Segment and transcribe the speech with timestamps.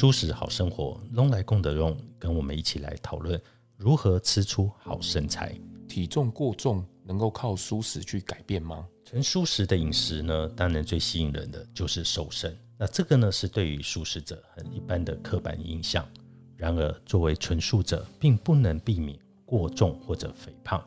[0.00, 3.38] 舒适好生活，龙来共德用，跟我们一起来讨论
[3.76, 5.54] 如何吃出好身材。
[5.86, 8.88] 体重过重能够靠舒适去改变吗？
[9.04, 12.56] 纯素食的饮食呢，当然最吸引人的就是瘦身。
[12.78, 16.08] 那这个呢，是对于素食者很一般的刻板印象。
[16.56, 20.80] 然而，作为纯素者，并不能避免过重或者肥胖；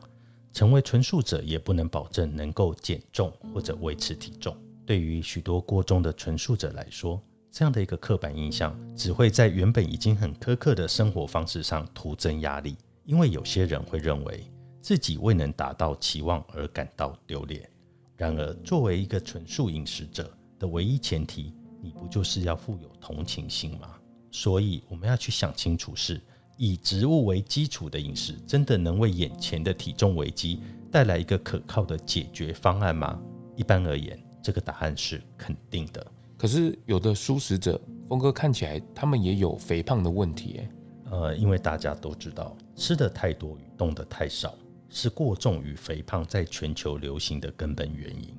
[0.52, 4.56] 成为纯素者，也不能保证能够减重或者维持体重。
[4.84, 7.22] 对于许多过重的纯素者来说，
[7.56, 12.76] 这样的一个刻板印象，只会在原本已经很苛刻的生活方式上徒增压力。
[13.04, 17.70] 因为有些人会认为自己未能达到期望而感到丢脸。
[18.16, 23.94] 然而，作为一个纯素饮食者的唯一前提，你不就是要富有同情心吗？
[24.32, 26.20] 所以，我们要去想清楚：是
[26.56, 33.16] 以植物为基础的饮食，真的能为眼前的体重危机带来一个可靠的解决方案吗？
[33.54, 36.04] 一般而言，这个答案是肯定的。
[36.36, 40.62] 可是，有的素食者，峰哥看起来他们也有肥胖的问题，
[41.10, 44.54] 呃，因为大家都知道，吃的太多与动的太少。
[44.90, 48.32] 是过重与肥胖在全球流行的根本原因。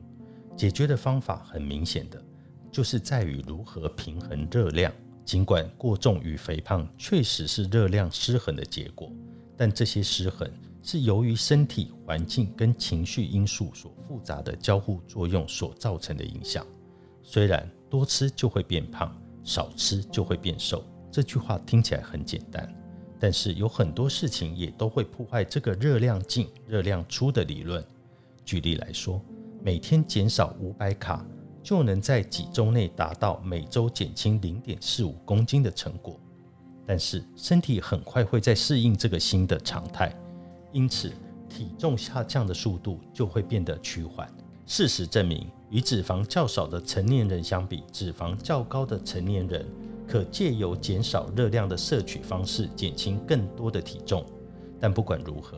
[0.55, 2.23] 解决的方法很明显的，
[2.71, 4.89] 就是在于如何平衡热量。
[5.25, 9.11] 尽管过重与肥胖确实是热量失衡的结果，
[9.57, 10.49] 但这些失衡
[10.81, 16.66] 是由于身体环境跟情绪因素所复杂的交互作用所造成的影响。
[17.21, 22.67] 虽然多吃就会变胖，少吃就会变瘦，这句话听起来很简单。
[23.19, 27.84] 但是有很多事情也都会破坏这个热量进、热量出的理论。
[28.44, 29.22] 举例来说，
[29.63, 31.25] 每天减少五百卡，
[31.63, 36.19] 就能在几周内达到每周减轻零点四五公斤的成果。
[36.85, 40.16] 但是身体很快会在适应这个新的常态，
[40.72, 41.12] 因此
[41.50, 44.29] 体重下降的速度就会变得趋缓。
[44.67, 49.65] 事实证明，与脂肪较少的成年人相比，脂肪较高的成年人。
[50.07, 54.23] 可借由减少热量的摄取方式减轻更多的体重，
[54.79, 55.57] 但不管如何，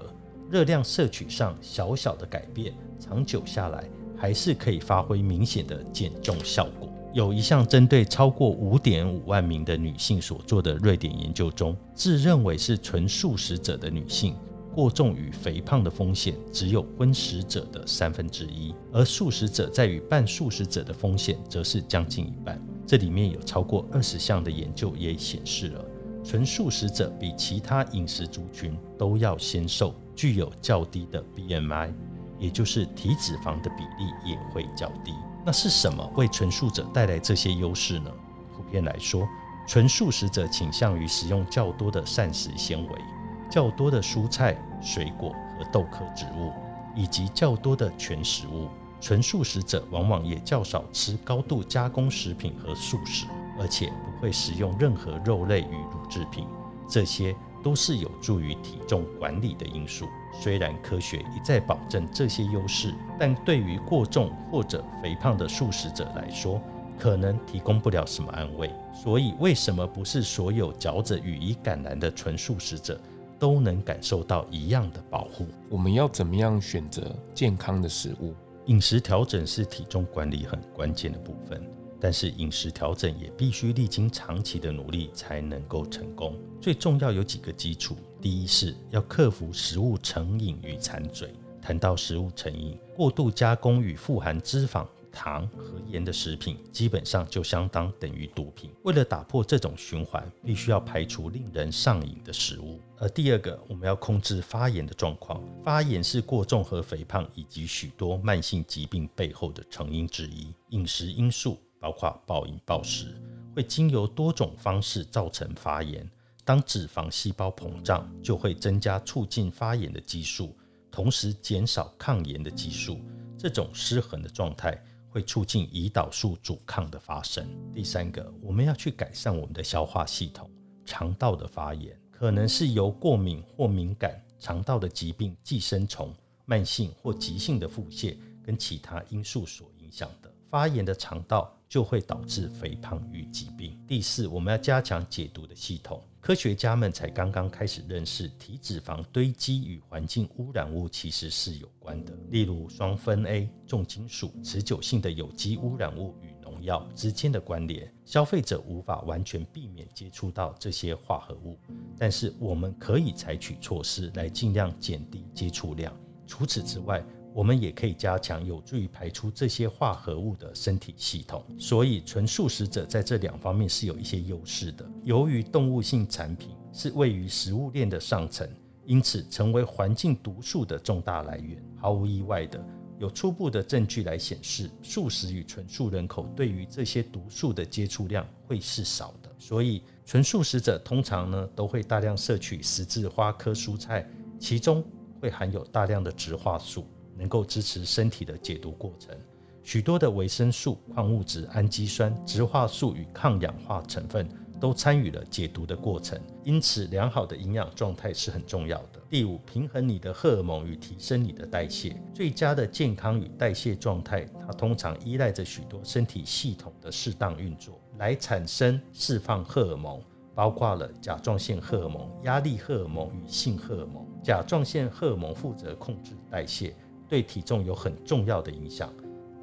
[0.50, 3.84] 热量摄取上小小的改变，长久下来
[4.16, 6.90] 还是可以发挥明显的减重效果。
[7.14, 14.34] 有一项针对超过五点五万名的女性所做的瑞典研究中，自认为是纯素食者的女性，
[14.78, 22.62] 过重与肥胖的风险只有荤食者的三分之一，而素食者在与半素食者的风险则是将近一半。
[22.86, 25.84] 这里面有超过二十项的研究也显示了，
[26.24, 31.92] 纯素食者比其他饮食族群都要纤瘦，具有较低的 BMI，
[32.38, 35.12] 也就是体脂肪的比例也会较低。
[35.44, 38.12] 那是什么为纯素者带来这些优势呢？
[38.56, 39.28] 普遍来说，
[39.68, 43.02] 纯素食者倾向于食用较多的膳食纤维、
[43.50, 46.52] 较多的蔬菜、水果和豆科植物，
[46.96, 48.68] 以及较多的全食物。
[49.00, 53.28] 纯素食者往往也较少吃高度加工食品和素食，
[53.60, 56.48] 而且不会食用任何肉类与乳制品，
[56.90, 60.08] 这些都是有助于体重管理的因素。
[60.42, 66.60] 虽然科学一再保证这些优势，但对于过重或者肥胖的素食者来说，
[66.98, 68.72] 可能提供不了什么安慰。
[68.92, 73.00] 所以，为什么不是所有嚼着羽衣甘蓝的纯素食者
[73.40, 75.48] 都能感受到一样的保护？
[75.70, 78.34] 我们要怎么样选择健康的食物？
[78.66, 81.62] 饮食调整是体重管理很关键的部分，
[82.00, 86.38] 但是饮食调整也必须历经长期的努力才能够成功。
[86.60, 91.34] 最重要有几个基础，第一是要克服食物成瘾与馋嘴。
[91.62, 94.86] 谈到食物成瘾，过度加工与富含脂肪。
[95.18, 98.70] 糖和盐的食品基本上就相当等于毒品。
[98.84, 102.80] 为了打破这种循环，必须要排除令人上瘾的食物。
[103.00, 105.44] 而第二个，我们要控制发炎的状况。
[105.64, 110.54] 发炎是过重和肥胖以及许多慢性疾病背后的成因之一。
[110.70, 113.08] 饮食因素包括暴饮暴食，
[113.56, 116.08] 会经由多种方式造成发炎。
[116.46, 120.56] 当脂肪细胞膨胀，就会增加促进发炎的激素，
[120.90, 123.00] 同时减少抗炎的激素。
[123.38, 124.82] 这种失衡的状态。
[125.18, 127.44] 会促进胰岛素阻抗的发生。
[127.74, 130.48] 第三个，我们要去改善我们的消化系统。
[130.86, 136.14] 肠道的发炎可能是由过敏或敏感、肠道的疾病、寄生虫、
[136.46, 140.32] 慢性或急性的腹泻跟其他因素所影响的。
[140.52, 143.78] 发炎的肠道就会导致肥胖与疾病。
[143.88, 146.02] 第四，我们要加强解毒的系统。
[146.20, 157.90] 科学家们才刚刚开始认识体脂肪堆积与环境污染物其实是有关的，例如双酚 A、重金属、持久性的有机污染物与农药之间的关联。
[158.04, 161.58] 消费者无法完全避免接触到这些化合物，
[161.98, 165.96] 但是我们可以采取措施来尽量减低接触量。
[166.26, 167.02] 除此之外，
[167.38, 174.84] 我们也可以加强有助于排出这些化合物的身体系统，所以纯素食者在这两方面是有一些优势的。
[175.04, 178.50] 由于动物性产品是位于食物链的上层，
[178.86, 181.64] 因此成为环境毒素的重大来源。
[181.80, 182.60] 毫无意外的，
[182.98, 189.30] 有初步的证据来显示，素食与纯素人口对于这些毒素的接触量会是少的。
[189.38, 194.84] 所以，纯素食者通常呢都会大量摄取十字花科蔬菜，其中
[195.22, 196.84] 会含有大量的植化素。
[197.18, 199.16] 能够支持身体的解毒过程，
[199.64, 204.30] 许多的维生素、矿物质、氨基酸、植化素与抗氧化成分
[204.60, 206.20] 都参与了解毒的过程。
[206.44, 209.02] 因此，良好的营养状态是很重要的。
[209.10, 212.02] 第五，平衡你的荷尔蒙与提升你的代谢。
[212.14, 220.02] 最佳的健康与代谢状态，它通常依赖着许多身体系统的适当运作来产生释放荷尔蒙，
[220.34, 224.06] 包括了甲状腺荷尔蒙、压力荷尔蒙与性荷尔蒙。
[224.24, 226.76] 甲状腺荷尔蒙负责控制代谢。
[227.08, 228.92] 对体重有很重要的影响。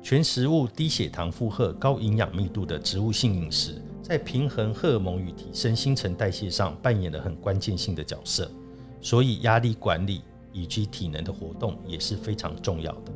[0.03, 8.51] 全食物、低血糖负荷、高营养密度的植物性饮食，在平衡荷尔蒙与提升新陈代谢上扮演了很关键性的角色。
[9.01, 10.21] 所以，压力管理
[10.53, 13.13] 以及体能的活动也是非常重要的。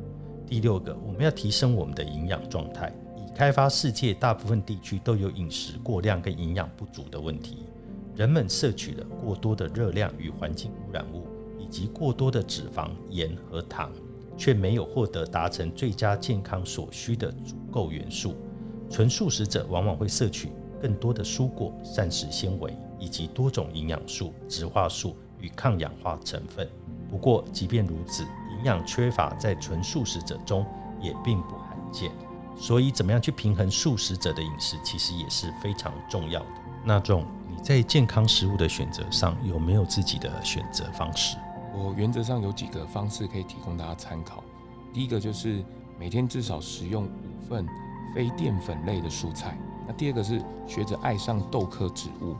[0.47, 2.91] 第六个，我们要提升我们的营养状态。
[3.15, 7.67] 已开发世界大部分地区都有饮食过量跟营养不足的问题，
[8.15, 11.27] 人们摄取了过多的热量与环境污染物，
[11.59, 13.91] 以及过多的脂肪、盐和糖。
[14.39, 18.33] 却没有获得达成最佳健康所需的足够元素。
[18.89, 20.49] 纯素食者往往会摄取
[20.81, 26.67] 更多的蔬果、膳食纤维以及多种营养素、植化素与抗氧化成分。
[27.09, 30.65] 不过，即便如此，营养缺乏在纯素食者中
[31.01, 32.09] 也并不罕见。
[32.57, 36.47] 所以，怎么样去平衡素食者的饮食，其实也是非常重要的。
[36.85, 41.37] 那种你在健康食物的选择上有没有自己的选择方式？
[41.73, 44.43] 我原则上有几个方式可以提供大家参考。
[44.93, 45.63] 第一个就是
[45.99, 47.67] 每天至少食用五份
[48.13, 49.57] 非淀粉类的蔬菜。
[49.87, 52.35] 那第二个是学着爱上豆科植物。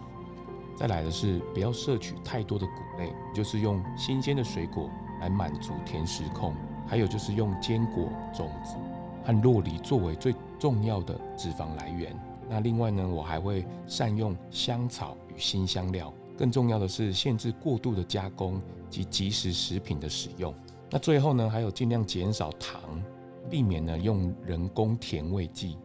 [0.75, 4.89] 再来的是不要摄取太多的谷类，就是用新鲜的水果
[5.19, 6.53] 来满足甜食控。
[6.87, 8.75] 还有就是用坚果、种子
[9.23, 12.17] 和洛梨作为最重要的脂肪来源。
[12.49, 16.11] 那另外呢，我还会善用香草与新香料。
[16.35, 18.59] 更重要的是，限制过度的加工
[18.89, 20.53] 及即食食品的使用。
[20.89, 23.01] 那最后呢，还有尽量减少糖，
[23.49, 25.77] 避免呢用人工甜味剂。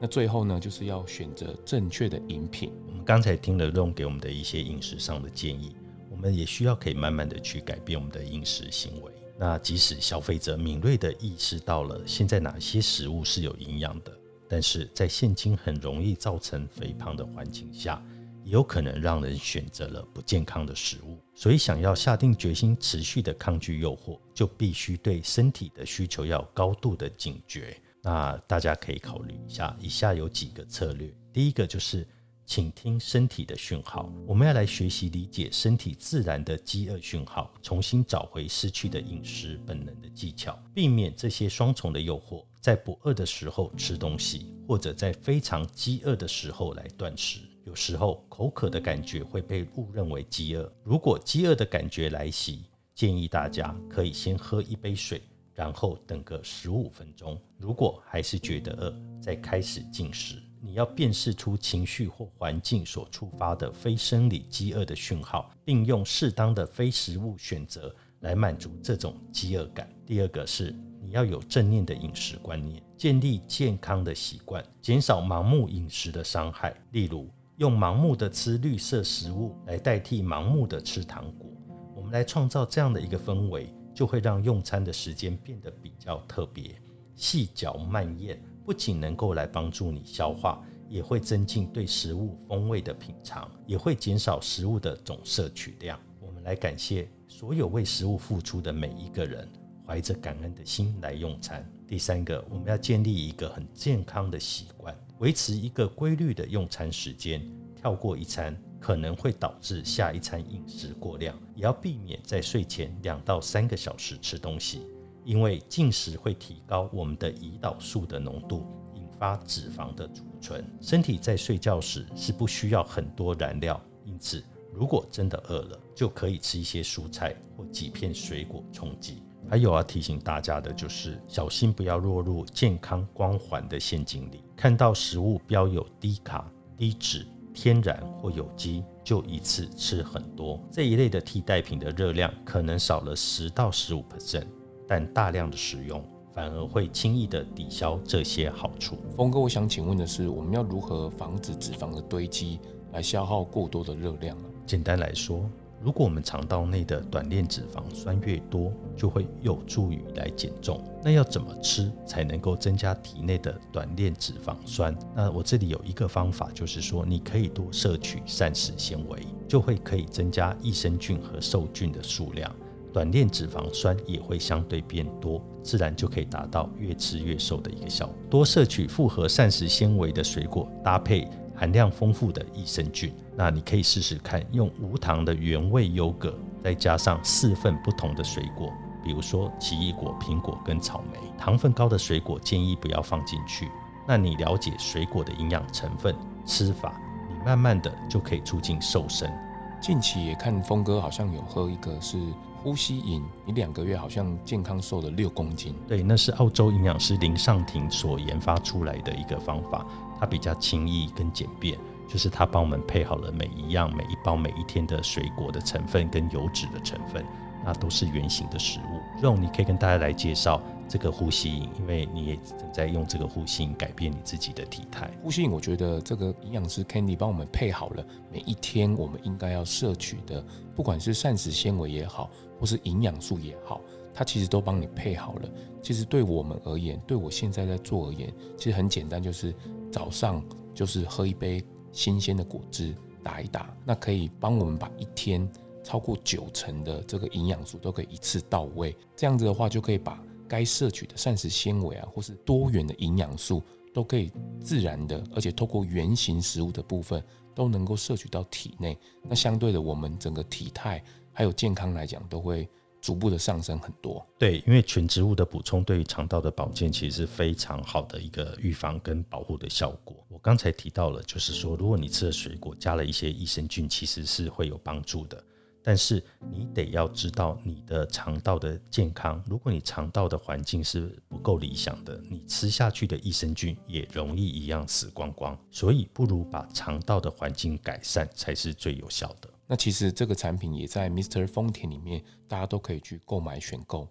[0.00, 2.72] 那最后呢，就是要选择正确的饮品。
[2.86, 5.76] 我们刚才听了用给我们的一些饮食上的建议，
[6.10, 9.12] 我们也需要可以慢慢的去改变我们的饮食行为。
[9.38, 14.12] 那即使消费者敏锐的意识到了现在哪些食物是有营养的，
[14.48, 18.00] 但是在现今很容易造成肥胖的环境下。
[18.44, 27.76] 也有可能让人选择了不健康的食物，所以想要下定决心持续的抗拒诱惑，就必须对身体的需求要高度的警觉。
[28.02, 31.12] 那大家可以考虑一下，以下有几个策略。
[31.32, 32.06] 第一个就是
[32.44, 47.38] 倾听身体的讯号，我们要来学习理解身体自然的饥饿讯号，重新找回失去的饮食本能的技巧，避免这些双重的诱惑，在不饿的时候吃东西，或者在非常饥饿的时候来断食。
[47.64, 50.70] 有时候口渴的感觉会被误认为饥饿。
[50.82, 52.64] 如果饥饿的感觉来袭，
[52.94, 55.22] 建议大家可以先喝一杯水，
[55.54, 57.40] 然后等个十五分钟。
[57.56, 60.42] 如果还是觉得饿，再开始进食。
[60.60, 69.88] 你要辨识出情绪或环境所触发的非生理饥饿的讯号，并用适当的非食物选择来满足这种饥饿感。
[70.04, 77.30] 第二个是你要有正念的饮食观念，建立健康的习惯，减少盲目饮食的伤害，例如。
[77.62, 81.48] 用盲目的吃绿色食物来代替盲目的吃糖果，
[81.94, 86.74] 我们来创造这样的一个氛围，就会让用餐的时间变得比较特别、
[87.14, 88.42] 细嚼慢咽。
[88.64, 95.96] 不仅能够来帮助你消化，也会增进对食物风味的品尝，也会减少食物的总摄取量。
[96.18, 99.48] 我们来感谢所有为食物付出的每一个人，
[99.86, 101.64] 怀着感恩的心来用餐。
[101.86, 104.92] 第三个，我们要建立一个很健康的习惯。
[105.22, 111.40] 维持一个规律的用餐时间，跳过一餐可能会导致下一餐饮食过量。
[111.54, 114.84] 也要避免在睡前两到三个小时吃东西，
[115.24, 120.68] 因为进食会提高我们的胰岛素的浓度，引发脂肪的储存。
[120.80, 124.42] 身体在睡觉时是不需要很多燃料，因此
[124.74, 129.22] 如果真的饿了，就可以吃一些蔬菜或几片水果充饥。
[129.48, 140.58] 还有要提醒大家的就是，小心不要落入健康光环的陷阱里，看到食物标有低卡、低脂、天然或有机，就一次吃很多。
[140.70, 144.46] 这一类的替代品的热量可能少了十到十五 percent，
[144.88, 148.96] 但大量的使用反而会轻易的抵消这些好处。
[149.14, 152.58] 峰哥，我想请问的是，我们要如何防止脂肪的堆积，
[152.92, 154.48] 来消耗过多的热量呢？
[154.64, 155.46] 简单来说。
[155.84, 160.80] 如果我们肠道内的短链脂肪酸越多，就会有助于来减重。
[161.02, 164.96] 那要怎么吃才能够增加体内的短链脂肪酸？
[165.16, 172.48] 那我这里有一个方法，就是说你可以多摄取膳食纤维，就会可以增加益生菌和瘦菌的数量，
[172.92, 178.14] 短链脂肪酸也会相对变多，自然就可以达到越吃越瘦的一个效果。
[178.30, 181.28] 多摄取复合膳食纤维的水果，搭配。
[181.54, 188.72] 含量丰富的益生菌，那你可以试试看，用无糖的原味优格，再加上四份不同的水果，
[189.02, 191.18] 比如说奇异果、苹果跟草莓。
[191.38, 193.68] 糖分高的水果建议不要放进去。
[194.06, 199.32] 那你了解水果的营养成分、吃法，你慢慢的就可以促进瘦身。
[199.80, 202.18] 近期也看峰哥好像有喝一个是
[202.62, 205.74] 呼吸饮，你两个月好像健康瘦了六公斤。
[205.88, 209.84] 对，那是澳洲营养师林尚廷所研发出来的一个方法。
[210.20, 211.76] 它比较轻易跟简便，
[212.08, 217.24] 就是他帮我们配好了每一样、每一包、每一天的水果的成分跟油脂的成分，
[217.64, 219.22] 那都是原形的食物。
[219.22, 225.10] 肉，你可以跟大家来介绍这个呼吸饮，因为你也正在用这个呼吸饮改变你自己的体态。
[225.22, 230.44] 呼吸饮，我觉得这个营养师 Candy 帮我们配好了每一天我们应该要摄取的，
[230.74, 233.80] 不管是膳食纤维也好，或是营养素也好，
[234.12, 235.48] 它其实都帮你配好了。
[235.80, 239.54] 其实对我们而言，对我现在在做而言，其实很简单，就是。
[239.92, 240.42] 早上
[240.72, 245.48] 就是喝一杯新鲜的果汁打一打，那可以帮我们把一天
[245.84, 248.96] 超过九成的这个营养素都可以一次到位。
[249.14, 253.62] 这样子的话，就可以把该摄取的膳食纤维啊，或是多元的营养素，
[253.94, 257.22] 都可以自然的，而且透过圆形食物的部分，
[257.54, 258.98] 都能够摄取到体内。
[259.22, 262.68] 那相对的，我们整个体态还有健康来讲，都会。
[263.02, 270.24] 逐步的上升很多，对，因为全植物的补充对于肠道的保健其实是非常好的一个预防跟保护的效果。
[270.28, 275.42] 我刚才提到了，就是说，如果你吃的水果加了一些益生菌，其实是会有帮助的。
[275.84, 285.58] 但是你得要知道你的肠道的健康，如果你肠道的环境是不够理想的，你吃下去的益生菌也容易一样死光光。
[285.72, 289.50] 所以不如把肠道的环境改善才是最有效的。
[289.66, 291.46] 那其实这个产品也在 Mr.
[291.46, 294.08] 丰田里面，大家都可以去购买选购。